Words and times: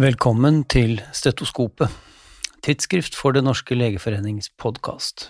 Velkommen 0.00 0.62
til 0.72 1.02
Stetoskopet, 1.12 1.92
tidsskrift 2.64 3.12
for 3.12 3.36
Det 3.36 3.42
norske 3.44 3.76
legeforenings 3.76 4.48
podkast. 4.56 5.26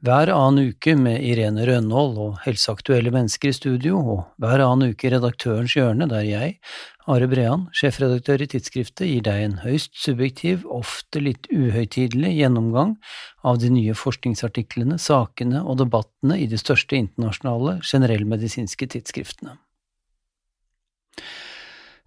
Hver 0.00 0.30
annen 0.32 0.70
uke 0.70 0.94
med 0.96 1.20
Irene 1.20 1.66
Rønhold 1.68 2.16
og 2.16 2.38
helseaktuelle 2.46 3.12
mennesker 3.12 3.52
i 3.52 3.58
studio, 3.58 3.98
og 4.00 4.22
hver 4.40 4.64
annen 4.64 4.94
uke 4.94 5.10
Redaktørens 5.12 5.74
hjørne, 5.76 6.08
der 6.08 6.24
jeg, 6.24 6.56
Are 7.04 7.28
Brean, 7.28 7.66
sjefredaktør 7.76 8.40
i 8.40 8.48
tidsskriftet, 8.48 9.04
gir 9.04 9.26
deg 9.28 9.44
en 9.44 9.58
høyst 9.60 9.92
subjektiv, 10.00 10.64
ofte 10.64 11.20
litt 11.20 11.44
uhøytidelig 11.52 12.38
gjennomgang 12.38 12.96
av 13.44 13.60
de 13.60 13.68
nye 13.74 13.92
forskningsartiklene, 13.92 14.96
sakene 14.96 15.60
og 15.60 15.82
debattene 15.82 16.40
i 16.40 16.48
de 16.48 16.56
største 16.56 16.96
internasjonale 16.96 17.82
generellmedisinske 17.84 18.88
tidsskriftene. 18.96 19.58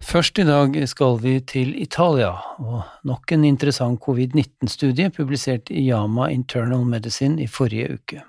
Først 0.02 0.38
i 0.42 0.44
dag 0.44 0.74
skal 0.90 1.20
vi 1.22 1.36
til 1.46 1.76
Italia, 1.78 2.32
og 2.58 2.82
nok 3.06 3.32
en 3.32 3.44
interessant 3.46 4.00
covid-19-studie 4.02 5.12
publisert 5.14 5.70
i 5.70 5.84
Yama 5.86 6.26
Internal 6.34 6.82
Medicine 6.84 7.38
i 7.42 7.46
forrige 7.46 7.94
uke. 7.94 8.22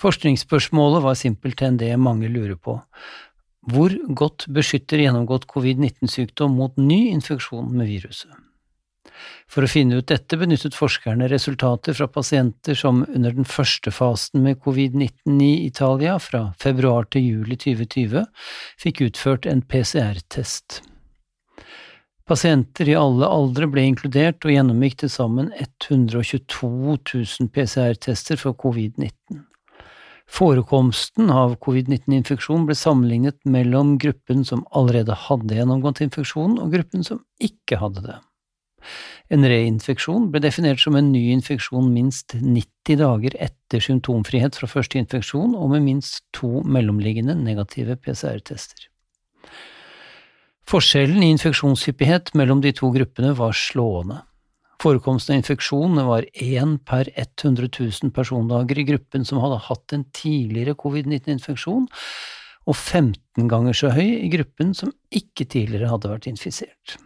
Forskningsspørsmålet 0.00 1.04
var 1.04 1.14
simpelthen 1.14 1.78
det 1.78 1.92
mange 1.98 2.28
lurer 2.28 2.58
på. 2.58 2.80
Hvor 3.70 3.94
godt 4.14 4.48
beskytter 4.52 5.04
gjennomgått 5.04 5.46
covid-19-sykdom 5.54 6.58
mot 6.58 6.74
ny 6.76 7.06
infeksjon 7.14 7.70
med 7.70 7.88
viruset? 7.92 8.34
For 9.50 9.64
å 9.64 9.70
finne 9.70 10.00
ut 10.00 10.08
dette 10.10 10.38
benyttet 10.40 10.76
forskerne 10.76 11.28
resultater 11.30 11.96
fra 11.96 12.08
pasienter 12.10 12.78
som 12.78 13.02
under 13.06 13.34
den 13.36 13.46
første 13.48 13.92
fasen 13.94 14.42
med 14.44 14.60
covid-19 14.64 15.38
i 15.44 15.52
Italia, 15.66 16.18
fra 16.18 16.48
februar 16.60 17.06
til 17.12 17.28
juli 17.28 17.58
2020, 17.60 18.26
fikk 18.80 19.04
utført 19.08 19.46
en 19.50 19.62
PCR-test. 19.62 20.82
Pasienter 22.24 22.88
i 22.88 22.94
alle 22.96 23.28
aldre 23.28 23.66
ble 23.68 23.82
inkludert 23.84 24.46
og 24.46 24.54
gjennomgikk 24.54 25.02
til 25.02 25.10
sammen 25.12 25.50
122 25.60 26.70
000 26.96 27.50
PCR-tester 27.52 28.40
for 28.40 28.56
covid-19. 28.56 29.42
Forekomsten 30.24 31.28
av 31.28 31.58
covid-19-infeksjon 31.60 32.64
ble 32.64 32.76
sammenlignet 32.80 33.36
mellom 33.44 33.98
gruppen 34.00 34.40
som 34.48 34.64
allerede 34.72 35.12
hadde 35.26 35.58
gjennomgått 35.58 36.00
infeksjonen, 36.06 36.56
og 36.64 36.72
gruppen 36.72 37.04
som 37.04 37.20
ikke 37.44 37.78
hadde 37.82 38.06
det. 38.06 38.16
En 39.32 39.46
reinfeksjon 39.48 40.28
ble 40.32 40.42
definert 40.44 40.82
som 40.82 40.96
en 40.98 41.12
ny 41.12 41.30
infeksjon 41.34 41.92
minst 41.92 42.36
90 42.36 43.00
dager 43.00 43.36
etter 43.42 43.84
symptomfrihet 43.84 44.58
fra 44.60 44.68
første 44.70 45.00
infeksjon 45.00 45.54
og 45.58 45.72
med 45.72 45.86
minst 45.86 46.22
to 46.36 46.60
mellomliggende 46.66 47.36
negative 47.40 47.96
PCR-tester. 48.04 48.90
Forskjellen 50.68 51.20
i 51.22 51.32
infeksjonshyppighet 51.34 52.32
mellom 52.38 52.62
de 52.64 52.72
to 52.76 52.88
gruppene 52.92 53.34
var 53.36 53.52
slående. 53.56 54.22
Forekomsten 54.80 55.34
av 55.34 55.42
infeksjon 55.42 56.00
var 56.04 56.26
én 56.40 56.78
per 56.84 57.08
100 57.14 57.68
000 57.72 58.12
persondager 58.16 58.80
i 58.80 58.86
gruppen 58.88 59.24
som 59.24 59.40
hadde 59.40 59.62
hatt 59.68 59.94
en 59.96 60.04
tidligere 60.16 60.74
covid-19-infeksjon, 60.80 61.86
og 62.64 62.76
15 62.76 63.48
ganger 63.48 63.76
så 63.76 63.92
høy 63.92 64.24
i 64.24 64.30
gruppen 64.32 64.72
som 64.76 64.92
ikke 65.12 65.46
tidligere 65.52 65.90
hadde 65.92 66.10
vært 66.10 66.28
infisert. 66.30 66.96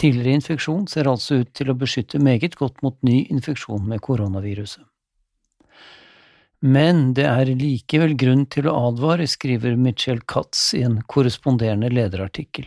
Tidligere 0.00 0.40
infeksjon 0.40 0.88
ser 0.90 1.06
altså 1.06 1.42
ut 1.44 1.52
til 1.54 1.70
å 1.70 1.78
beskytte 1.78 2.18
meget 2.22 2.56
godt 2.58 2.82
mot 2.82 2.96
ny 3.06 3.22
infeksjon 3.30 3.86
med 3.86 4.02
koronaviruset. 4.02 4.82
Men 6.64 7.10
det 7.14 7.26
er 7.28 7.50
likevel 7.60 8.14
grunn 8.16 8.46
til 8.48 8.70
å 8.70 8.74
advare, 8.88 9.26
skriver 9.28 9.76
Michelle 9.76 10.24
Katz 10.26 10.72
i 10.74 10.80
en 10.86 11.02
korresponderende 11.12 11.90
lederartikkel. 11.92 12.64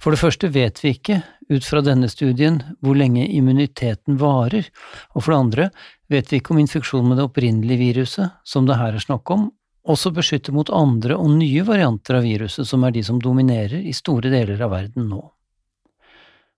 For 0.00 0.12
det 0.12 0.20
første 0.20 0.48
vet 0.52 0.80
vi 0.82 0.94
ikke, 0.96 1.20
ut 1.52 1.64
fra 1.64 1.82
denne 1.84 2.08
studien, 2.08 2.58
hvor 2.80 2.96
lenge 2.98 3.26
immuniteten 3.28 4.16
varer, 4.20 4.66
og 5.14 5.22
for 5.22 5.32
det 5.32 5.38
andre 5.38 5.68
vet 6.12 6.32
vi 6.32 6.40
ikke 6.40 6.56
om 6.56 6.62
infeksjon 6.64 7.06
med 7.06 7.20
det 7.20 7.28
opprinnelige 7.28 7.82
viruset, 7.84 8.34
som 8.44 8.66
det 8.66 8.80
her 8.80 8.96
er 8.96 9.04
snakk 9.04 9.30
om, 9.32 9.50
også 9.86 10.10
beskytter 10.16 10.56
mot 10.56 10.72
andre 10.74 11.20
og 11.20 11.36
nye 11.36 11.62
varianter 11.68 12.18
av 12.18 12.26
viruset, 12.26 12.66
som 12.66 12.84
er 12.84 12.96
de 12.96 13.04
som 13.06 13.20
dominerer 13.22 13.84
i 13.84 13.94
store 13.94 14.32
deler 14.32 14.60
av 14.64 14.72
verden 14.72 15.06
nå 15.12 15.22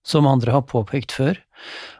som 0.09 0.27
andre 0.29 0.55
har 0.57 0.65
påpekt 0.69 1.13
før. 1.17 1.39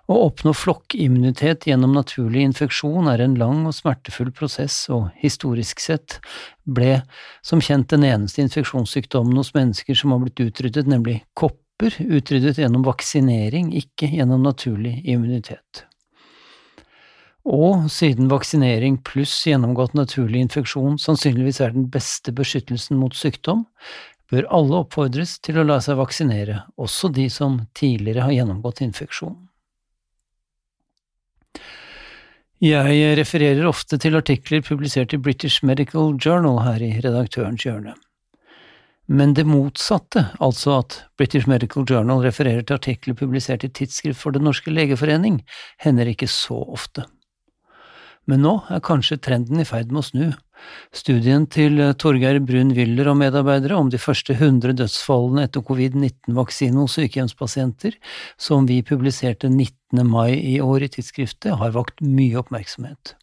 Å 0.09 0.17
oppnå 0.25 0.55
flokkimmunitet 0.57 1.67
gjennom 1.69 1.93
naturlig 1.93 2.47
infeksjon 2.47 3.11
er 3.13 3.21
en 3.21 3.35
lang 3.41 3.67
og 3.69 3.77
smertefull 3.77 4.31
prosess, 4.33 4.87
og 4.89 5.11
historisk 5.21 5.83
sett 5.85 6.17
ble 6.65 7.03
som 7.45 7.61
kjent 7.65 7.91
den 7.93 8.07
eneste 8.09 8.41
infeksjonssykdommen 8.47 9.37
hos 9.37 9.53
mennesker 9.57 9.99
som 9.99 10.15
har 10.15 10.23
blitt 10.25 10.41
utryddet, 10.47 10.89
nemlig 10.89 11.21
kopper, 11.37 11.93
utryddet 12.01 12.63
gjennom 12.63 12.87
vaksinering, 12.89 13.75
ikke 13.77 14.09
gjennom 14.15 14.47
naturlig 14.47 14.97
immunitet. 15.05 15.85
Og 17.49 17.87
siden 17.93 18.29
vaksinering 18.29 18.99
pluss 19.09 19.33
gjennomgått 19.49 19.95
naturlig 19.97 20.43
infeksjon 20.45 20.99
sannsynligvis 21.01 21.63
er 21.65 21.73
den 21.73 21.87
beste 21.93 22.33
beskyttelsen 22.37 22.99
mot 23.01 23.17
sykdom, 23.17 23.65
bør 24.29 24.49
alle 24.53 24.83
oppfordres 24.85 25.39
til 25.45 25.61
å 25.61 25.67
la 25.67 25.79
seg 25.85 25.99
vaksinere, 26.01 26.63
også 26.77 27.11
de 27.15 27.29
som 27.33 27.61
tidligere 27.77 28.27
har 28.27 28.37
gjennomgått 28.37 28.83
infeksjon. 28.85 29.37
Jeg 32.59 33.15
refererer 33.15 33.69
ofte 33.71 34.01
til 34.03 34.19
artikler 34.19 34.65
publisert 34.67 35.13
i 35.15 35.21
British 35.23 35.63
Medical 35.63 36.17
Journal 36.19 36.59
her 36.65 36.83
i 36.83 36.97
redaktørens 36.99 37.63
hjørne. 37.63 37.95
Men 39.09 39.33
det 39.33 39.47
motsatte, 39.49 40.27
altså 40.43 40.81
at 40.83 40.97
British 41.17 41.49
Medical 41.49 41.87
Journal 41.89 42.21
refererer 42.27 42.67
til 42.67 42.77
artikler 42.77 43.17
publisert 43.17 43.63
i 43.65 43.71
Tidsskrift 43.73 44.21
for 44.21 44.35
Den 44.35 44.45
norske 44.45 44.75
legeforening, 44.75 45.39
hender 45.81 46.11
ikke 46.11 46.29
så 46.29 46.59
ofte. 46.67 47.07
Men 48.29 48.43
nå 48.45 48.59
er 48.69 48.85
kanskje 48.85 49.17
trenden 49.25 49.63
i 49.63 49.69
ferd 49.69 49.95
med 49.95 50.03
å 50.03 50.09
snu. 50.11 50.27
Studien 50.95 51.45
til 51.53 51.81
Torgeir 52.01 52.41
Brun 52.45 52.73
Wyller 52.77 53.11
og 53.13 53.19
medarbeidere 53.21 53.77
om 53.77 53.91
de 53.93 54.01
første 54.01 54.37
100 54.39 54.79
dødsfallene 54.81 55.45
etter 55.49 55.65
covid-19-vaksine 55.69 56.81
hos 56.81 56.97
sykehjemspasienter, 56.99 57.99
som 58.41 58.67
vi 58.71 58.81
publiserte 58.87 59.51
19. 59.53 60.05
mai 60.09 60.39
i 60.39 60.59
år 60.65 60.87
i 60.87 60.93
tidsskriftet, 60.97 61.59
har 61.61 61.77
vakt 61.77 62.03
mye 62.05 62.39
oppmerksomhet. 62.41 63.15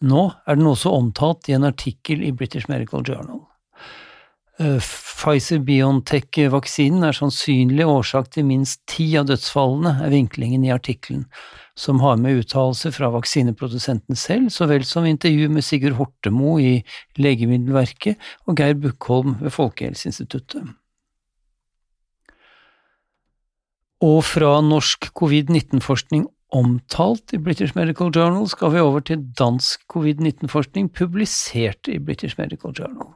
Nå 0.00 0.30
er 0.48 0.56
den 0.56 0.70
også 0.70 0.94
omtalt 0.96 1.50
i 1.50 1.56
en 1.58 1.68
artikkel 1.68 2.24
i 2.24 2.32
British 2.32 2.70
Medical 2.72 3.04
Journal. 3.04 3.49
Eh, 4.60 4.76
Pfizer-Biontech-vaksinen 4.76 7.06
er 7.08 7.16
sannsynlig 7.16 7.86
årsak 7.88 8.26
til 8.34 8.44
minst 8.44 8.82
ti 8.90 9.06
av 9.16 9.24
dødsfallene, 9.30 9.94
er 10.04 10.10
vinklingen 10.12 10.60
i 10.66 10.72
artikkelen, 10.74 11.22
som 11.80 12.02
har 12.04 12.16
med 12.20 12.36
uttalelser 12.42 12.92
fra 12.92 13.08
vaksineprodusenten 13.14 14.16
selv, 14.20 14.50
så 14.52 14.68
vel 14.68 14.84
som 14.84 15.08
intervju 15.08 15.48
med 15.48 15.64
Sigurd 15.64 15.96
Hortemo 15.96 16.58
i 16.60 16.84
Legemiddelverket 17.16 18.20
og 18.44 18.60
Geir 18.60 18.76
Bukkholm 18.82 19.40
ved 19.40 19.48
Folkehelseinstituttet. 19.54 20.60
Og 24.04 24.24
fra 24.24 24.60
norsk 24.64 25.12
covid-19-forskning 25.16 26.28
omtalt 26.56 27.32
i 27.32 27.38
British 27.40 27.76
Medical 27.76 28.10
Journal 28.12 28.48
skal 28.50 28.72
vi 28.74 28.80
over 28.84 29.00
til 29.00 29.24
dansk 29.38 29.80
covid-19-forskning 29.92 30.92
publisert 30.92 31.88
i 31.88 31.98
British 32.00 32.38
Medical 32.40 32.72
Journal. 32.76 33.14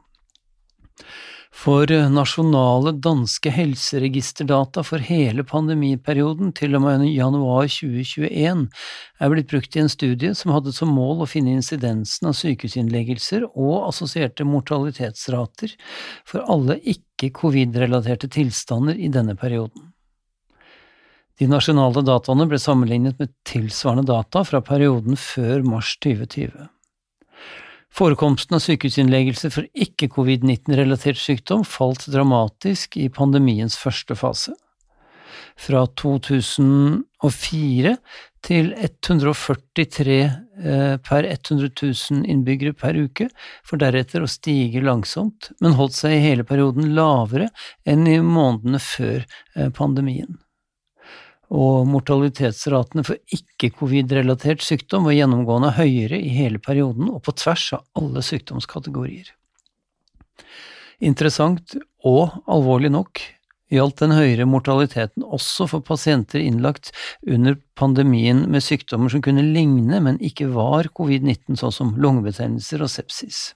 For 1.55 1.87
nasjonale 2.11 2.91
danske 2.99 3.49
helseregisterdata 3.49 4.83
for 4.83 4.99
hele 4.99 5.45
pandemiperioden 5.47 6.51
til 6.57 6.75
og 6.75 6.83
med 6.83 7.05
januar 7.07 7.69
2021 7.71 8.65
er 9.23 9.31
blitt 9.31 9.49
brukt 9.53 9.77
i 9.77 9.81
en 9.85 9.89
studie 9.89 10.33
som 10.35 10.51
hadde 10.51 10.75
som 10.75 10.91
mål 10.91 11.23
å 11.23 11.29
finne 11.31 11.55
insidensen 11.55 12.27
av 12.27 12.35
sykehusinnleggelser 12.41 13.47
og 13.47 13.87
assosierte 13.87 14.45
mortalitetsrater 14.45 15.77
for 16.27 16.43
alle 16.43 16.77
ikke-covid-relaterte 16.83 18.29
tilstander 18.35 18.99
i 18.99 19.09
denne 19.15 19.39
perioden. 19.39 19.93
De 21.39 21.47
nasjonale 21.51 22.03
dataene 22.03 22.51
ble 22.51 22.59
sammenlignet 22.59 23.17
med 23.19 23.31
tilsvarende 23.47 24.07
data 24.11 24.43
fra 24.47 24.61
perioden 24.63 25.15
før 25.19 25.63
mars 25.67 25.95
2020. 26.03 26.74
Forekomsten 27.95 28.57
av 28.57 28.59
sykehusinnleggelse 28.59 29.47
for 29.55 29.69
ikke-covid-19-relatert 29.71 31.15
sykdom 31.15 31.61
falt 31.63 32.03
dramatisk 32.11 32.97
i 32.99 33.07
pandemiens 33.07 33.77
første 33.79 34.17
fase. 34.19 34.51
Fra 35.55 35.85
2004 36.01 37.95
til 38.43 38.73
143 38.75 40.17
eh, 40.19 40.97
per 41.07 41.29
100 41.29 41.71
000 41.71 42.27
innbyggere 42.35 42.75
per 42.75 42.99
uke, 42.99 43.29
for 43.63 43.79
deretter 43.79 44.25
å 44.25 44.31
stige 44.31 44.83
langsomt, 44.83 45.53
men 45.63 45.79
holdt 45.79 45.95
seg 45.95 46.17
i 46.17 46.23
hele 46.27 46.43
perioden 46.43 46.91
lavere 46.99 47.47
enn 47.87 48.03
i 48.11 48.19
månedene 48.19 48.83
før 48.83 49.23
eh, 49.23 49.71
pandemien 49.71 50.35
og 51.53 51.85
mortalitetsratene 51.89 53.03
for 53.05 53.37
ikke-covid-relatert 53.37 54.63
sykdom 54.65 55.05
var 55.07 55.17
gjennomgående 55.17 55.75
høyere 55.77 56.17
i 56.17 56.31
hele 56.33 56.61
perioden 56.63 57.11
og 57.11 57.21
på 57.27 57.35
tvers 57.37 57.67
av 57.77 57.85
alle 58.01 58.23
sykdomskategorier. 58.25 59.29
Interessant 61.05 61.75
og 62.07 62.37
alvorlig 62.49 62.91
nok, 62.95 63.21
gjaldt 63.73 64.01
den 64.03 64.13
høyere 64.15 64.47
mortaliteten 64.47 65.25
også 65.25 65.67
for 65.69 65.85
pasienter 65.85 66.41
innlagt 66.41 66.91
under 67.27 67.57
pandemien 67.77 68.45
med 68.51 68.63
sykdommer 68.63 69.11
som 69.11 69.23
kunne 69.25 69.45
ligne, 69.45 69.99
men 70.01 70.21
ikke 70.23 70.51
var 70.53 70.91
covid-19, 70.95 71.57
sånn 71.59 71.73
som 71.73 71.95
lungebetennelser 71.99 72.85
og 72.85 72.93
sepsis. 72.93 73.47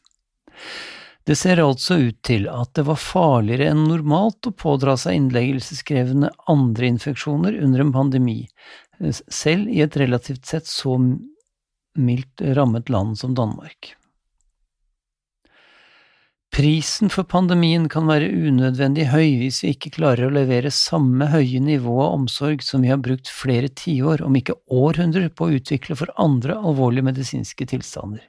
Det 1.30 1.36
ser 1.38 1.60
altså 1.62 2.00
ut 2.02 2.16
til 2.26 2.48
at 2.50 2.72
det 2.74 2.88
var 2.88 2.98
farligere 2.98 3.68
enn 3.70 3.84
normalt 3.86 4.48
å 4.50 4.56
pådra 4.58 4.96
seg 4.98 5.14
innleggelseskrevende 5.14 6.32
andre 6.50 6.88
infeksjoner 6.90 7.60
under 7.62 7.84
en 7.84 7.92
pandemi, 7.94 8.40
selv 9.30 9.70
i 9.70 9.84
et 9.86 9.98
relativt 10.02 10.50
sett 10.50 10.66
så 10.66 10.96
mildt 10.98 12.42
rammet 12.58 12.90
land 12.90 13.20
som 13.22 13.36
Danmark. 13.38 13.92
Prisen 16.50 17.14
for 17.14 17.30
pandemien 17.30 17.86
kan 17.94 18.10
være 18.10 18.32
unødvendig 18.34 19.06
høy 19.12 19.38
hvis 19.44 19.62
vi 19.62 19.76
ikke 19.76 19.94
klarer 20.00 20.26
å 20.26 20.34
levere 20.34 20.74
samme 20.74 21.30
høye 21.30 21.62
nivå 21.62 21.94
av 22.08 22.16
omsorg 22.24 22.66
som 22.66 22.82
vi 22.82 22.90
har 22.90 22.98
brukt 23.06 23.30
flere 23.30 23.70
tiår, 23.70 24.26
om 24.26 24.34
ikke 24.42 24.58
århundrer, 24.66 25.30
på 25.30 25.46
å 25.46 25.62
utvikle 25.62 26.00
for 26.00 26.10
andre 26.18 26.58
alvorlige 26.58 27.06
medisinske 27.12 27.70
tilstander. 27.70 28.26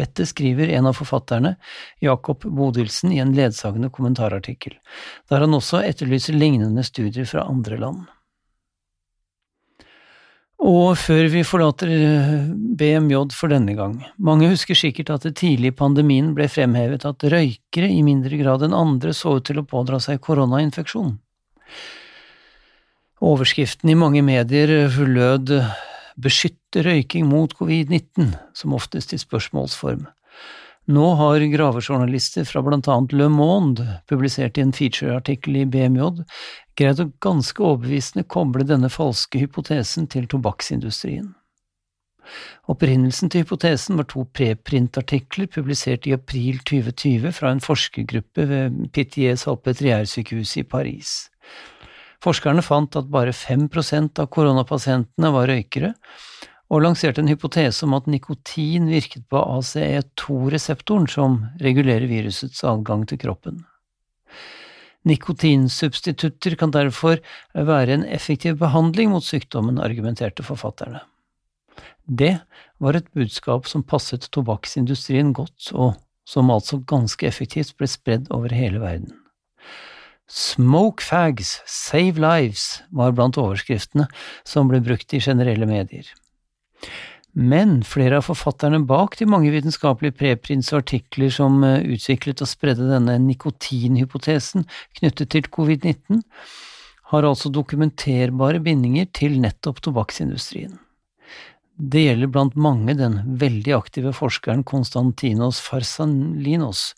Dette 0.00 0.24
skriver 0.28 0.72
en 0.78 0.88
av 0.88 0.96
forfatterne, 0.96 1.56
Jakob 2.00 2.46
Bodilsen, 2.46 3.12
i 3.12 3.20
en 3.20 3.34
ledsagende 3.36 3.90
kommentarartikkel, 3.92 4.78
der 5.28 5.44
han 5.44 5.56
også 5.56 5.82
etterlyser 5.84 6.38
lignende 6.38 6.84
studier 6.86 7.28
fra 7.28 7.44
andre 7.50 7.78
land. 7.80 8.08
Og 10.60 10.92
før 11.00 11.24
vi 11.32 11.40
forlater 11.46 11.88
eh, 11.88 12.32
BMJ 12.76 13.32
for 13.32 13.48
denne 13.52 13.72
gang, 13.78 13.94
mange 14.20 14.50
husker 14.50 14.76
sikkert 14.76 15.12
at 15.14 15.24
det 15.24 15.38
tidlig 15.40 15.72
i 15.72 15.76
pandemien 15.76 16.34
ble 16.36 16.50
fremhevet 16.52 17.06
at 17.08 17.24
røykere 17.32 17.88
i 17.88 18.02
mindre 18.04 18.36
grad 18.42 18.66
enn 18.66 18.76
andre 18.76 19.14
så 19.16 19.38
ut 19.38 19.46
til 19.48 19.62
å 19.62 19.64
pådra 19.68 20.00
seg 20.04 20.20
koronainfeksjon. 20.20 21.14
Overskriften 23.24 23.88
i 23.92 23.96
mange 23.96 24.20
medier 24.24 24.92
lød 25.00 25.54
beskytte 26.22 26.84
røyking 26.86 27.28
mot 27.30 27.52
covid-19, 27.58 28.34
som 28.56 28.76
oftest 28.76 29.14
i 29.16 29.20
spørsmålsform. 29.20 30.06
Nå 30.90 31.08
har 31.14 31.44
gravejournalister 31.52 32.46
fra 32.48 32.62
blant 32.66 32.88
annet 32.90 33.12
Le 33.14 33.28
Monde, 33.30 33.84
publisert 34.10 34.58
i 34.58 34.64
en 34.64 34.72
featureartikkel 34.74 35.60
i 35.60 35.66
BMJ, 35.68 36.24
greid 36.78 37.02
å 37.02 37.10
ganske 37.22 37.62
overbevisende 37.62 38.24
koble 38.26 38.66
denne 38.66 38.90
falske 38.90 39.42
hypotesen 39.42 40.08
til 40.10 40.26
tobakksindustrien. 40.30 41.28
Opprinnelsen 42.70 43.30
til 43.30 43.44
hypotesen 43.44 43.98
var 43.98 44.06
to 44.10 44.24
preprintartikler 44.36 45.50
publisert 45.50 46.06
i 46.06 46.14
april 46.14 46.60
2020 46.68 47.34
fra 47.34 47.52
en 47.54 47.62
forskergruppe 47.64 48.46
ved 48.50 48.80
Pitié 48.94 49.34
Salpêtrière-sykehuset 49.38 50.62
i 50.62 50.68
Paris. 50.74 51.14
Forskerne 52.20 52.62
fant 52.62 52.96
at 53.00 53.08
bare 53.08 53.32
5% 53.32 54.20
av 54.20 54.28
koronapasientene 54.34 55.32
var 55.32 55.48
røykere, 55.48 55.94
og 56.70 56.84
lanserte 56.84 57.22
en 57.22 57.30
hypotese 57.30 57.82
om 57.86 57.96
at 57.96 58.06
nikotin 58.10 58.90
virket 58.92 59.24
på 59.32 59.40
ACE2-reseptoren, 59.56 61.08
som 61.10 61.40
regulerer 61.62 62.06
virusets 62.10 62.62
adgang 62.66 63.06
til 63.10 63.18
kroppen. 63.24 63.64
Nikotinsubstitutter 65.08 66.54
kan 66.60 66.74
derfor 66.76 67.22
være 67.56 67.96
en 67.96 68.04
effektiv 68.04 68.58
behandling 68.60 69.10
mot 69.14 69.24
sykdommen, 69.24 69.80
argumenterte 69.80 70.44
forfatterne. 70.44 71.00
Det 72.04 72.36
var 72.78 72.98
et 72.98 73.08
budskap 73.16 73.66
som 73.70 73.82
passet 73.86 74.28
tobakksindustrien 74.34 75.32
godt, 75.32 75.72
og 75.72 75.96
som 76.28 76.52
altså 76.52 76.78
ganske 76.86 77.26
effektivt 77.26 77.72
ble 77.78 77.88
spredd 77.90 78.28
over 78.34 78.52
hele 78.54 78.82
verden. 78.82 79.16
Smoke 80.30 81.02
fags, 81.02 81.58
save 81.66 82.20
lives 82.22 82.84
var 82.94 83.16
blant 83.16 83.38
overskriftene 83.40 84.06
som 84.46 84.70
ble 84.70 84.78
brukt 84.84 85.10
i 85.14 85.22
generelle 85.22 85.66
medier. 85.66 86.06
Men 87.34 87.80
flere 87.86 88.18
av 88.18 88.26
forfatterne 88.26 88.80
bak 88.86 89.16
de 89.18 89.26
mange 89.30 89.50
vitenskapelige 89.54 90.16
preprints 90.18 90.72
og 90.72 90.82
artikler 90.84 91.30
som 91.34 91.62
eh, 91.66 91.82
utviklet 91.94 92.42
og 92.42 92.50
spredde 92.50 92.88
denne 92.90 93.16
nikotinhypotesen 93.22 94.66
knyttet 94.98 95.30
til 95.34 95.50
covid-19, 95.50 96.22
har 97.10 97.26
altså 97.26 97.50
dokumenterbare 97.50 98.62
bindinger 98.62 99.10
til 99.14 99.38
nettopp 99.42 99.82
tobakksindustrien. 99.82 100.78
Det 101.80 102.02
gjelder 102.04 102.28
blant 102.28 102.56
mange 102.60 102.92
den 102.98 103.14
veldig 103.40 103.72
aktive 103.72 104.10
forskeren 104.12 104.66
Konstantinos 104.68 105.62
Farsalinos, 105.64 106.90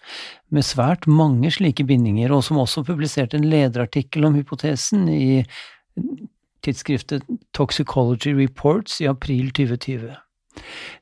med 0.50 0.66
svært 0.66 1.06
mange 1.06 1.52
slike 1.54 1.86
bindinger, 1.86 2.32
og 2.34 2.42
som 2.42 2.58
også 2.58 2.82
publiserte 2.88 3.38
en 3.38 3.46
lederartikkel 3.46 4.26
om 4.26 4.34
hypotesen 4.34 5.06
i 5.12 5.44
tidsskriftet 6.66 7.22
Toxicology 7.54 8.34
Reports 8.34 8.98
i 9.02 9.08
april 9.10 9.52
2020. 9.54 10.10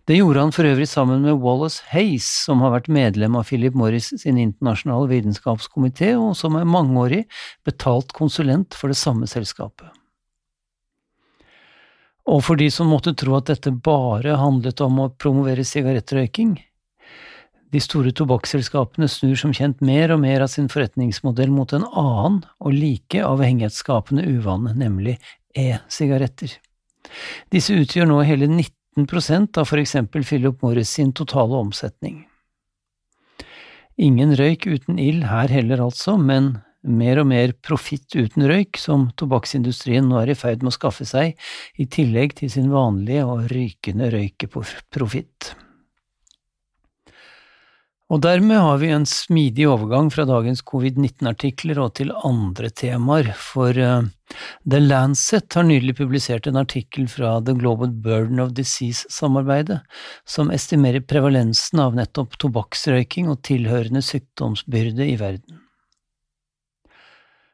Det 0.07 0.19
gjorde 0.19 0.45
han 0.45 0.53
for 0.55 0.69
øvrig 0.69 0.89
sammen 0.89 1.25
med 1.25 1.41
Wallace 1.41 1.83
Hayes, 1.91 2.29
som 2.45 2.61
har 2.65 2.75
vært 2.75 2.91
medlem 2.93 3.39
av 3.39 3.49
Philip 3.49 3.75
Morris 3.75 4.13
sin 4.23 4.39
internasjonale 4.39 5.09
vitenskapskomité, 5.11 6.13
og 6.21 6.37
som 6.39 6.59
er 6.61 6.69
mangeårig 6.69 7.25
betalt 7.67 8.13
konsulent 8.17 8.77
for 8.77 8.93
det 8.93 9.01
samme 9.01 9.29
selskapet. 9.31 9.89
Og 12.31 12.45
for 12.47 12.61
de 12.61 12.69
som 12.71 12.91
måtte 12.93 13.17
tro 13.19 13.35
at 13.39 13.51
dette 13.51 13.73
bare 13.75 14.39
handlet 14.39 14.81
om 14.85 15.01
å 15.03 15.11
promovere 15.19 15.65
sigarettrøyking, 15.67 16.55
de 17.71 17.81
store 17.83 18.11
tobakksselskapene 18.15 19.07
snur 19.11 19.37
som 19.39 19.53
kjent 19.55 19.83
mer 19.85 20.11
og 20.15 20.23
mer 20.25 20.43
av 20.43 20.51
sin 20.51 20.67
forretningsmodell 20.71 21.53
mot 21.55 21.71
en 21.75 21.87
annen 21.87 22.41
og 22.59 22.75
like 22.75 23.23
avhengighetsskapende 23.23 24.25
uvane, 24.27 24.75
nemlig 24.79 25.17
e-sigaretter. 25.59 26.57
Disse 27.55 27.77
utgjør 27.79 28.11
nå 28.11 28.19
hele 28.27 28.49
19% 28.51 29.61
av 29.61 29.71
for 29.71 29.83
eksempel 29.83 30.27
Philip 30.27 30.59
Morris 30.67 30.97
sin 30.99 31.15
totale 31.15 31.59
omsetning. 31.63 32.25
Ingen 34.01 34.35
røyk 34.39 34.67
uten 34.67 34.99
ild 34.99 35.27
her 35.31 35.51
heller 35.53 35.83
altså, 35.85 36.17
men 36.19 36.57
mer 36.83 37.21
og 37.23 37.29
mer 37.31 37.53
profitt 37.61 38.15
uten 38.17 38.47
røyk 38.49 38.81
som 38.81 39.09
tobakksindustrien 39.21 40.07
nå 40.09 40.21
er 40.23 40.33
i 40.33 40.39
ferd 40.39 40.65
med 40.65 40.73
å 40.73 40.79
skaffe 40.79 41.07
seg, 41.09 41.35
i 41.77 41.87
tillegg 41.87 42.39
til 42.41 42.53
sin 42.53 42.71
vanlige 42.73 43.27
og 43.29 43.51
rykende 43.53 44.11
røykeprofitt. 44.15 45.53
Og 48.11 48.19
dermed 48.25 48.59
har 48.59 48.81
vi 48.83 48.89
en 48.91 49.05
smidig 49.07 49.69
overgang 49.71 50.09
fra 50.11 50.25
dagens 50.27 50.65
covid-19-artikler 50.67 51.79
og 51.79 51.93
til 52.01 52.11
andre 52.27 52.73
temaer, 52.75 53.31
for 53.39 53.77
uh, 53.79 54.03
The 54.67 54.81
Lancet 54.83 55.55
har 55.55 55.69
nylig 55.69 55.95
publisert 56.01 56.49
en 56.51 56.59
artikkel 56.59 57.07
fra 57.13 57.37
The 57.47 57.55
Global 57.55 57.95
Burden 57.95 58.43
of 58.43 58.57
Disease-samarbeidet, 58.59 59.79
som 60.27 60.51
estimerer 60.51 61.07
prevalensen 61.07 61.85
av 61.87 61.95
nettopp 61.99 62.35
tobakksrøyking 62.43 63.31
og 63.31 63.45
tilhørende 63.47 64.03
sykdomsbyrde 64.03 65.07
i 65.07 65.19
verden. 65.21 65.60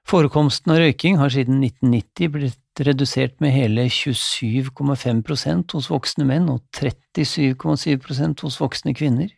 Forekomsten 0.07 0.71
av 0.71 0.79
røyking 0.79 1.17
har 1.19 1.33
siden 1.35 1.59
1990 1.67 2.29
blitt 2.37 2.83
redusert 2.87 3.41
med 3.43 3.51
hele 3.51 3.89
27,5% 3.91 5.75
hos 5.75 5.89
voksne 5.91 6.27
menn 6.29 6.47
og 6.53 6.61
37,7% 6.79 8.45
hos 8.47 8.61
voksne 8.63 8.95
kvinner. 8.95 9.33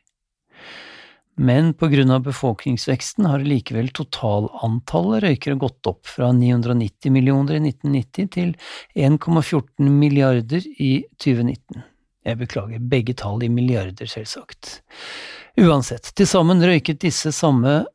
Men 1.39 1.71
på 1.79 1.89
grunn 1.89 2.11
av 2.13 2.27
befolkningsveksten 2.27 3.29
har 3.31 3.47
likevel 3.47 3.89
totalantallet 3.97 5.23
røykere 5.25 5.57
gått 5.63 5.89
opp 5.89 6.09
fra 6.11 6.33
990 6.35 7.15
millioner 7.15 7.57
i 7.57 7.63
1990 7.71 8.33
til 8.35 8.55
1,14 8.99 9.89
milliarder 9.89 10.67
i 10.67 11.07
2019. 11.17 11.85
Jeg 12.29 12.41
beklager, 12.43 12.83
begge 12.83 13.15
tall 13.17 13.41
i 13.47 13.49
milliarder, 13.49 14.11
selvsagt. 14.11 14.83
Uansett, 15.59 16.11
til 16.19 16.29
sammen 16.29 16.61
røyket 16.61 17.01
disse 17.07 17.33
samme 17.33 17.87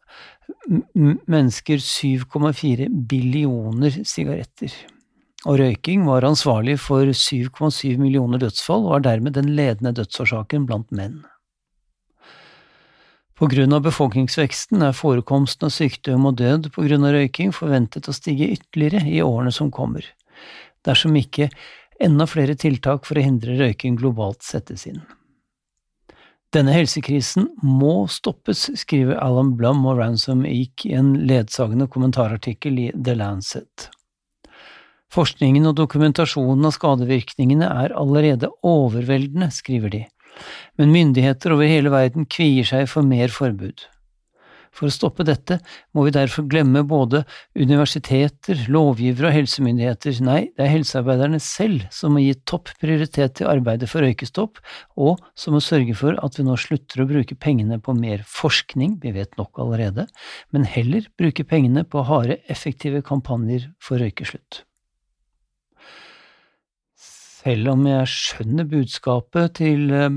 mennesker 0.67 1.81
7,4 1.81 2.88
billioner 3.09 4.03
sigaretter. 4.07 4.73
Og 5.43 5.59
røyking 5.59 6.05
var 6.07 6.23
ansvarlig 6.23 6.77
for 6.79 7.09
7,7 7.09 7.97
millioner 8.00 8.39
dødsfall, 8.39 8.88
og 8.88 8.97
er 8.97 9.07
dermed 9.09 9.35
den 9.35 9.51
ledende 9.57 9.91
dødsårsaken 9.97 10.67
blant 10.69 10.91
menn. 10.95 11.21
På 13.33 13.50
grunn 13.51 13.73
av 13.75 13.81
befolkningsveksten 13.83 14.85
er 14.85 14.95
forekomsten 14.95 15.67
av 15.67 15.73
sykdom 15.73 16.29
og 16.29 16.38
død 16.39 16.69
på 16.75 16.85
grunn 16.85 17.03
av 17.07 17.15
røyking 17.15 17.51
forventet 17.51 18.07
å 18.07 18.15
stige 18.15 18.51
ytterligere 18.53 19.03
i 19.09 19.23
årene 19.25 19.51
som 19.51 19.71
kommer, 19.73 20.05
dersom 20.85 21.17
ikke 21.17 21.50
enda 22.03 22.27
flere 22.29 22.55
tiltak 22.59 23.09
for 23.09 23.19
å 23.19 23.25
hindre 23.25 23.57
røyking 23.59 23.97
globalt 24.00 24.45
settes 24.45 24.85
inn. 24.88 25.01
Denne 26.53 26.74
helsekrisen 26.75 27.48
må 27.65 28.03
stoppes, 28.13 28.67
skriver 28.77 29.17
Alan 29.24 29.55
Blum 29.57 29.79
og 29.89 29.98
Ransom 29.98 30.43
Eek 30.45 30.83
i 30.86 30.91
en 30.93 31.15
ledsagende 31.25 31.88
kommentarartikkel 31.89 32.77
i 32.77 32.86
The 32.93 33.15
Lancet. 33.17 33.88
Forskningen 35.13 35.65
og 35.72 35.79
dokumentasjonen 35.79 36.69
av 36.69 36.75
skadevirkningene 36.75 37.72
er 37.86 37.95
allerede 37.98 38.51
overveldende, 38.62 39.50
skriver 39.53 39.95
de, 39.95 40.03
men 40.77 40.93
myndigheter 40.93 41.55
over 41.57 41.69
hele 41.69 41.89
verden 41.93 42.29
kvier 42.29 42.69
seg 42.69 42.86
for 42.91 43.05
mer 43.05 43.33
forbud. 43.33 43.88
For 44.73 44.89
å 44.89 44.93
stoppe 44.93 45.25
dette 45.27 45.59
må 45.93 46.07
vi 46.07 46.13
derfor 46.15 46.47
glemme 46.49 46.81
både 46.89 47.23
universiteter, 47.53 48.65
lovgivere 48.73 49.29
og 49.29 49.35
helsemyndigheter. 49.37 50.17
Nei, 50.25 50.39
det 50.57 50.65
er 50.65 50.73
helsearbeiderne 50.73 51.39
selv 51.43 51.85
som 51.93 52.15
må 52.15 52.23
gi 52.23 52.33
topp 52.49 52.73
prioritet 52.81 53.37
til 53.39 53.51
arbeidet 53.51 53.89
for 53.91 54.05
røykestopp, 54.05 54.59
og 54.97 55.21
som 55.37 55.55
må 55.55 55.61
sørge 55.63 55.95
for 55.99 56.17
at 56.25 56.39
vi 56.39 56.47
nå 56.47 56.57
slutter 56.59 57.03
å 57.03 57.09
bruke 57.09 57.37
pengene 57.37 57.79
på 57.83 57.95
mer 57.97 58.25
forskning, 58.27 58.97
vi 59.03 59.13
vet 59.15 59.37
nok 59.37 59.61
allerede, 59.61 60.07
men 60.51 60.67
heller 60.67 61.07
bruke 61.19 61.45
pengene 61.47 61.85
på 61.85 62.05
harde, 62.09 62.41
effektive 62.51 63.05
kampanjer 63.05 63.69
for 63.83 64.01
røykeslutt. 64.01 64.63
Selv 67.43 67.73
om 67.73 67.81
jeg 67.83 68.07
skjønner 68.07 68.67
budskapet 68.71 69.57
til 69.59 69.89
eh, 69.91 70.07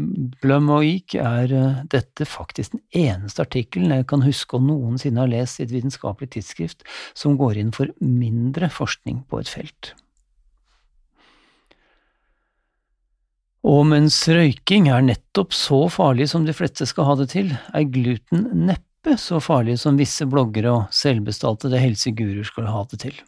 Blum 0.43 0.69
og 0.71 0.85
Eek, 0.87 1.17
er 1.19 1.51
eh, 1.51 1.83
dette 1.91 2.27
faktisk 2.29 2.77
den 2.77 2.85
eneste 2.95 3.43
artikkelen 3.43 3.95
jeg 3.97 4.07
kan 4.13 4.23
huske 4.23 4.59
å 4.59 4.63
noensinne 4.63 5.25
ha 5.25 5.31
lest 5.31 5.59
i 5.59 5.67
et 5.67 5.75
vitenskapelig 5.75 6.37
tidsskrift 6.37 6.87
som 7.19 7.35
går 7.41 7.59
inn 7.65 7.75
for 7.75 7.91
mindre 7.99 8.71
forskning 8.71 9.25
på 9.27 9.43
et 9.43 9.51
felt. 9.51 9.97
Og 13.67 13.83
mens 13.91 14.21
røyking 14.31 14.87
er 14.95 15.03
nettopp 15.03 15.55
så 15.57 15.87
farlig 15.91 16.29
som 16.31 16.47
de 16.47 16.55
fleste 16.55 16.87
skal 16.87 17.09
ha 17.09 17.17
det 17.19 17.33
til, 17.35 17.51
er 17.75 17.91
gluten 17.91 18.47
neppe 18.69 19.17
så 19.19 19.41
farlig 19.43 19.81
som 19.83 19.99
visse 19.99 20.27
bloggere 20.31 20.71
og 20.71 20.95
selvbestaltede 20.95 21.83
helseguruer 21.83 22.47
skal 22.47 22.71
ha 22.71 22.87
det 22.93 23.03
til. 23.03 23.19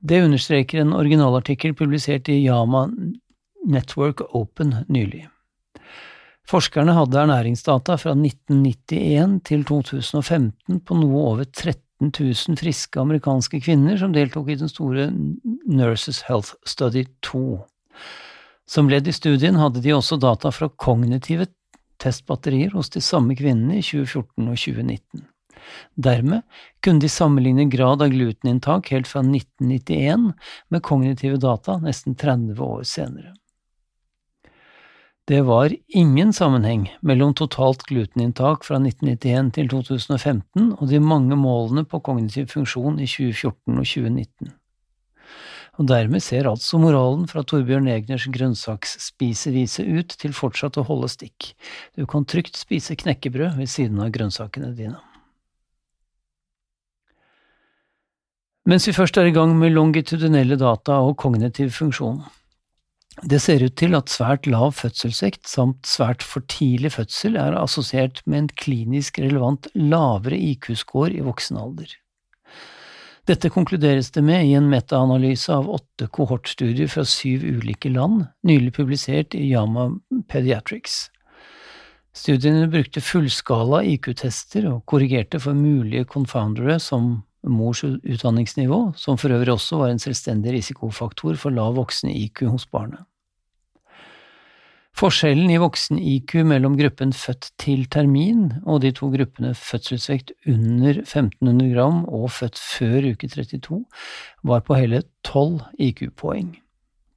Det 0.00 0.22
understreker 0.22 0.80
en 0.80 0.94
originalartikkel 0.94 1.74
publisert 1.74 2.28
i 2.28 2.38
Yama 2.44 2.86
Network 3.66 4.20
Open 4.34 4.74
nylig. 4.88 5.26
Forskerne 6.48 6.94
hadde 6.96 7.18
ernæringsdata 7.20 7.98
fra 8.00 8.14
1991 8.14 9.40
til 9.44 9.64
2015 9.68 10.80
på 10.80 10.96
noe 10.96 11.24
over 11.32 11.44
13 11.44 12.12
000 12.14 12.56
friske 12.60 13.00
amerikanske 13.00 13.60
kvinner 13.60 13.98
som 14.00 14.14
deltok 14.14 14.48
i 14.48 14.56
den 14.56 14.70
store 14.70 15.10
Nurses 15.66 16.22
Health 16.28 16.54
Study 16.64 17.04
2. 17.26 17.58
Som 18.68 18.88
ledd 18.88 19.08
i 19.08 19.16
studien 19.16 19.58
hadde 19.60 19.82
de 19.84 19.92
også 19.96 20.16
data 20.20 20.52
fra 20.54 20.70
kognitive 20.70 21.50
testbatterier 22.00 22.72
hos 22.76 22.88
de 22.94 23.02
samme 23.04 23.36
kvinnene 23.36 23.80
i 23.80 23.84
2014 23.84 24.48
og 24.48 24.56
2019. 24.56 25.26
Dermed 25.94 26.42
kunne 26.84 27.02
de 27.02 27.10
sammenligne 27.12 27.68
grad 27.72 28.02
av 28.02 28.12
gluteninntak 28.14 28.92
helt 28.94 29.10
fra 29.10 29.24
1991 29.24 30.32
med 30.68 30.82
kognitive 30.82 31.40
data 31.42 31.78
nesten 31.82 32.16
30 32.18 32.62
år 32.64 32.86
senere. 32.88 33.34
Det 35.28 35.42
var 35.44 35.74
ingen 35.88 36.32
sammenheng 36.32 36.86
mellom 37.00 37.34
totalt 37.34 37.82
gluteninntak 37.82 38.62
fra 38.64 38.78
1991 38.80 39.50
til 39.58 39.66
2015 39.68 40.70
og 40.78 40.86
de 40.88 41.00
mange 41.04 41.36
målene 41.36 41.84
på 41.84 42.00
kognitiv 42.00 42.48
funksjon 42.54 42.96
i 42.96 43.04
2014 43.04 43.74
og 43.74 43.84
2019. 43.84 44.54
Og 45.78 45.86
dermed 45.86 46.24
ser 46.24 46.48
altså 46.50 46.80
moralen 46.80 47.28
fra 47.30 47.44
Torbjørn 47.46 47.90
Egners 47.92 48.24
grønnsaksspisevise 48.34 49.84
ut 49.84 50.16
til 50.16 50.32
fortsatt 50.34 50.80
å 50.80 50.86
holde 50.88 51.12
stikk. 51.12 51.52
Du 51.92 52.06
kan 52.08 52.24
trygt 52.24 52.56
spise 52.58 52.96
knekkebrød 52.98 53.60
ved 53.60 53.70
siden 53.70 54.00
av 54.02 54.10
grønnsakene 54.16 54.72
dine. 54.80 54.96
Mens 58.68 58.84
vi 58.84 58.92
først 58.92 59.16
er 59.16 59.30
i 59.30 59.32
gang 59.32 59.54
med 59.56 59.72
longitudinelle 59.72 60.58
data 60.60 60.98
og 61.00 61.14
kognitiv 61.22 61.70
funksjon. 61.72 62.18
Det 63.24 63.40
ser 63.40 63.62
ut 63.64 63.74
til 63.80 63.96
at 63.96 64.12
svært 64.12 64.46
lav 64.46 64.74
fødselsvekt 64.76 65.48
samt 65.48 65.88
svært 65.88 66.20
for 66.22 66.44
tidlig 66.52 66.92
fødsel 66.94 67.38
er 67.40 67.56
assosiert 67.56 68.20
med 68.26 68.38
en 68.38 68.50
klinisk 68.60 69.18
relevant 69.24 69.70
lavere 69.74 70.36
IQ-score 70.36 71.16
i 71.16 71.24
voksen 71.24 71.56
alder. 71.58 71.94
Dette 73.28 73.48
konkluderes 73.52 74.12
det 74.12 74.22
med 74.24 74.44
i 74.46 74.52
en 74.56 74.68
metaanalyse 74.68 75.52
av 75.52 75.70
åtte 75.72 76.06
kohortstudier 76.12 76.92
fra 76.92 77.06
syv 77.08 77.46
ulike 77.48 77.88
land, 77.92 78.26
nylig 78.44 78.74
publisert 78.76 79.36
i 79.36 79.46
Yama 79.48 79.90
Pediatrics. 80.28 81.06
Studiene 82.12 82.68
brukte 82.68 83.00
fullskala 83.04 83.80
IQ-tester 83.94 84.68
og 84.68 84.84
korrigerte 84.88 85.40
for 85.40 85.56
mulige 85.56 86.04
confoundere 86.08 86.76
som 86.80 87.18
mors 87.46 87.84
utdanningsnivå, 87.84 88.80
som 88.96 89.18
for 89.20 89.32
øvrig 89.34 89.54
også 89.54 89.78
var 89.82 89.92
en 89.92 90.02
selvstendig 90.02 90.56
risikofaktor 90.56 91.38
for 91.38 91.54
lav 91.54 91.76
voksen-IQ 91.78 92.48
hos 92.50 92.66
barnet. 92.66 93.04
Forskjellen 94.98 95.50
i 95.54 95.60
voksen-IQ 95.62 96.40
mellom 96.48 96.74
gruppen 96.78 97.12
født 97.14 97.52
til 97.62 97.84
termin 97.86 98.48
og 98.64 98.80
de 98.82 98.90
to 98.90 99.06
gruppene 99.12 99.52
fødselsvekt 99.54 100.32
under 100.50 101.04
1500 101.04 101.68
gram 101.70 102.00
og 102.08 102.32
født 102.34 102.58
før 102.58 103.06
uke 103.12 103.28
32 103.30 103.84
var 104.50 104.64
på 104.66 104.74
hele 104.74 105.04
12 105.22 105.60
IQ-poeng. 105.78 106.56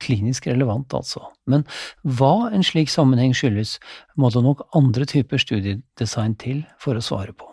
Klinisk 0.01 0.45
relevant, 0.49 0.93
altså. 0.93 1.23
Men 1.49 1.65
hva 2.05 2.51
en 2.53 2.65
slik 2.65 2.89
sammenheng 2.89 3.33
skyldes, 3.37 3.79
må 4.17 4.29
det 4.29 4.45
nok 4.45 4.67
andre 4.77 5.09
typer 5.09 5.41
studiedesign 5.41 6.37
til 6.41 6.61
for 6.81 6.97
å 6.97 7.05
svare 7.05 7.33
på. 7.33 7.50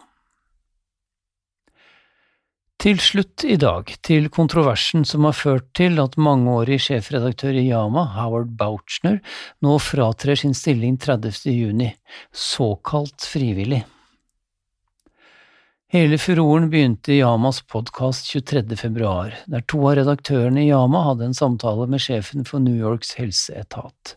Til 2.78 3.00
slutt 3.02 3.42
i 3.42 3.56
dag 3.58 3.88
til 4.06 4.28
kontroversen 4.30 5.02
som 5.02 5.24
har 5.26 5.34
ført 5.34 5.64
til 5.74 5.98
at 5.98 6.12
mangeårig 6.14 6.76
sjefredaktør 6.84 7.56
i 7.58 7.64
Yama, 7.72 8.04
Howard 8.14 8.52
Bouchner, 8.60 9.16
nå 9.66 9.80
fratrer 9.82 10.38
sin 10.38 10.54
stilling 10.54 10.94
30. 11.02 11.40
juni, 11.50 11.88
såkalt 12.30 13.26
frivillig. 13.26 13.80
Hele 15.90 16.20
furoren 16.22 16.68
begynte 16.70 17.16
i 17.16 17.18
Yamas 17.18 17.64
podkast 17.66 18.30
23. 18.30 18.62
februar, 18.78 19.34
der 19.50 19.66
to 19.66 19.82
av 19.88 19.98
redaktørene 19.98 20.62
i 20.62 20.70
Yama 20.70 21.02
hadde 21.08 21.32
en 21.32 21.34
samtale 21.34 21.90
med 21.90 22.04
sjefen 22.04 22.46
for 22.46 22.62
New 22.62 22.78
Yorks 22.78 23.16
helseetat. 23.18 24.14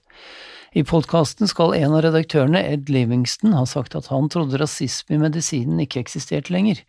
I 0.72 0.86
podkasten 0.88 1.50
skal 1.52 1.74
en 1.76 1.98
av 1.98 2.06
redaktørene, 2.06 2.62
Ed 2.76 2.94
Livingston, 2.94 3.58
ha 3.58 3.66
sagt 3.68 3.98
at 3.98 4.06
han 4.08 4.30
trodde 4.32 4.62
rasisme 4.62 5.18
i 5.18 5.20
medisinen 5.20 5.82
ikke 5.84 6.00
eksisterte 6.06 6.54
lenger, 6.54 6.80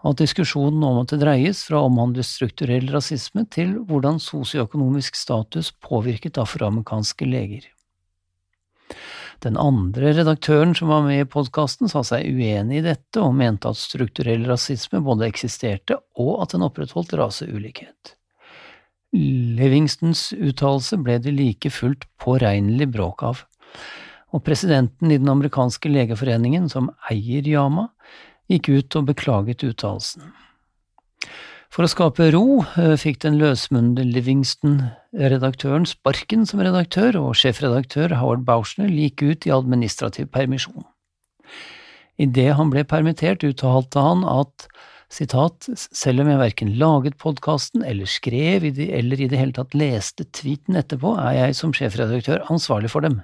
og 0.00 0.14
at 0.14 0.22
diskusjonen 0.22 0.80
nå 0.80 0.92
måtte 0.96 1.18
dreies 1.20 1.62
fra 1.66 1.80
å 1.80 1.90
omhandle 1.90 2.24
strukturell 2.24 2.88
rasisme 2.92 3.44
til 3.52 3.76
hvordan 3.88 4.20
sosioøkonomisk 4.22 5.18
status 5.18 5.72
påvirket 5.84 6.40
afroamerikanske 6.40 7.28
leger. 7.28 7.66
Den 9.40 9.56
andre 9.56 10.12
redaktøren 10.18 10.74
som 10.76 10.90
var 10.92 11.04
med 11.06 11.22
i 11.22 11.28
podkasten, 11.28 11.88
sa 11.88 12.02
seg 12.04 12.28
uenig 12.28 12.80
i 12.80 12.84
dette 12.84 13.22
og 13.24 13.36
mente 13.38 13.70
at 13.70 13.80
strukturell 13.80 14.44
rasisme 14.48 15.00
både 15.04 15.28
eksisterte 15.30 15.96
og 16.20 16.42
at 16.44 16.52
den 16.52 16.64
opprettholdt 16.66 17.14
raseulikhet. 17.16 18.16
Livingstons 19.16 20.28
uttalelse 20.36 21.00
ble 21.02 21.16
det 21.24 21.32
like 21.34 21.72
fullt 21.72 22.04
påregnelig 22.20 22.90
bråk 22.92 23.24
av, 23.26 23.40
og 24.30 24.44
presidenten 24.46 25.10
i 25.10 25.18
den 25.18 25.32
amerikanske 25.32 25.90
legeforeningen, 25.90 26.68
som 26.70 26.92
eier 27.10 27.48
Yama, 27.48 27.88
gikk 28.50 28.70
ut 28.74 28.98
og 28.98 29.10
beklaget 29.12 29.64
uttalelsen. 29.66 30.32
For 31.70 31.86
å 31.86 31.90
skape 31.90 32.32
ro 32.34 32.62
eh, 32.82 32.96
fikk 32.98 33.20
den 33.22 33.36
løsmunde 33.38 34.02
Livingston-redaktøren 34.08 35.86
sparken 35.86 36.42
som 36.48 36.62
redaktør, 36.64 37.20
og 37.20 37.36
sjefredaktør 37.38 38.16
Howard 38.18 38.42
Bauschner 38.48 38.90
gikk 38.90 39.22
ut 39.22 39.46
i 39.46 39.54
administrativ 39.54 40.32
permisjon. 40.34 40.82
Idet 42.20 42.50
han 42.58 42.72
ble 42.74 42.82
permittert, 42.84 43.46
uttalte 43.46 44.02
han 44.02 44.26
at 44.28 44.66
sitat, 45.10 45.70
selv 45.78 46.24
om 46.24 46.30
jeg 46.30 46.42
verken 46.42 46.74
laget 46.78 47.18
podkasten 47.22 47.86
eller 47.86 48.10
skrev 48.10 48.66
eller 48.66 49.22
i 49.22 49.30
det 49.30 49.38
hele 49.38 49.54
tatt 49.54 49.74
leste 49.78 50.26
tweeten 50.34 50.78
etterpå, 50.78 51.14
er 51.22 51.38
jeg 51.38 51.58
som 51.58 51.74
sjefredaktør 51.74 52.44
ansvarlig 52.50 52.90
for 52.92 53.06
dem. 53.06 53.20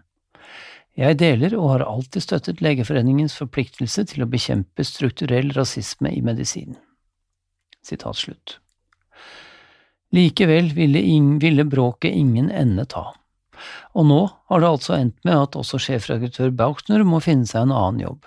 Jeg 0.96 1.18
deler 1.20 1.52
og 1.58 1.68
har 1.74 1.84
alltid 1.84 2.24
støttet 2.24 2.62
Legeforeningens 2.64 3.34
forpliktelse 3.36 4.06
til 4.08 4.24
å 4.24 4.30
bekjempe 4.32 4.84
strukturell 4.84 5.50
rasisme 5.52 6.08
i 6.08 6.22
slutt. 8.16 8.56
Likevel 10.16 10.72
ville, 10.72 11.02
ville 11.42 11.64
bråket 11.68 12.14
ingen 12.16 12.48
ende 12.50 12.86
ta, 12.88 13.12
og 13.92 14.06
nå 14.08 14.22
har 14.48 14.62
det 14.62 14.70
altså 14.70 14.94
endt 14.96 15.18
med 15.26 15.36
at 15.36 15.58
også 15.58 15.78
sjefredaktør 15.82 16.50
Bauchner 16.50 17.04
må 17.04 17.20
finne 17.20 17.46
seg 17.46 17.66
en 17.66 17.74
annen 17.76 18.00
jobb. 18.00 18.24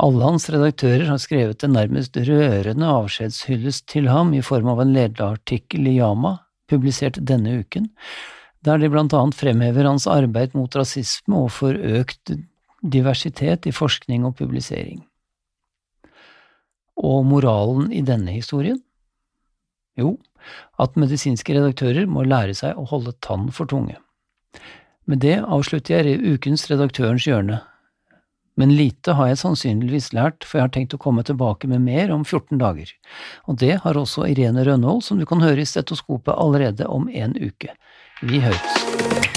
Alle 0.00 0.24
hans 0.24 0.48
redaktører 0.52 1.08
har 1.08 1.20
skrevet 1.20 1.64
en 1.64 1.74
nærmest 1.76 2.16
rørende 2.16 2.88
avskjedshyllest 2.88 3.86
til 3.88 4.08
ham 4.08 4.32
i 4.36 4.42
form 4.44 4.68
av 4.72 4.80
en 4.84 4.92
lederartikkel 4.96 5.88
i 5.88 5.96
Yama, 5.98 6.38
publisert 6.70 7.18
denne 7.20 7.60
uken, 7.64 7.90
der 8.66 8.80
de 8.80 8.90
blant 8.92 9.14
annet 9.16 9.38
fremhever 9.38 9.88
hans 9.88 10.06
arbeid 10.10 10.56
mot 10.56 10.74
rasisme 10.76 11.46
og 11.46 11.52
for 11.56 11.76
økt 11.76 12.34
diversitet 12.80 13.68
i 13.68 13.72
forskning 13.76 14.26
og 14.28 14.36
publisering. 14.40 15.02
Og 17.00 17.24
moralen 17.24 17.88
i 17.92 18.02
denne 18.04 18.34
historien? 18.34 18.82
Jo, 19.96 20.18
at 20.80 20.96
medisinske 21.00 21.56
redaktører 21.56 22.08
må 22.08 22.24
lære 22.24 22.54
seg 22.56 22.76
å 22.78 22.86
holde 22.88 23.16
tann 23.24 23.48
for 23.52 23.68
tunge. 23.68 23.96
Med 25.08 25.22
det 25.24 25.40
avslutter 25.40 26.06
jeg 26.06 26.20
ukens 26.36 26.68
Redaktørens 26.70 27.26
hjørne, 27.26 27.64
Men 28.58 28.74
lite 28.76 29.14
har 29.16 29.28
jeg 29.30 29.38
sannsynligvis 29.40 30.10
lært, 30.12 30.44
for 30.44 30.58
jeg 30.58 30.66
har 30.66 30.72
tenkt 30.74 30.92
å 30.92 30.98
komme 31.00 31.22
tilbake 31.24 31.68
med 31.70 31.80
mer 31.80 32.10
om 32.12 32.26
14 32.26 32.58
dager. 32.60 32.90
Og 33.48 33.56
det 33.56 33.78
har 33.80 33.96
også 33.96 34.26
Irene 34.28 34.64
Rønhold, 34.66 35.00
som 35.06 35.16
du 35.16 35.24
kan 35.24 35.40
høre 35.40 35.62
i 35.62 35.64
Stetoskopet 35.64 36.34
allerede 36.34 36.84
om 36.84 37.08
en 37.08 37.32
uke. 37.40 37.72
Michels. 38.22 39.29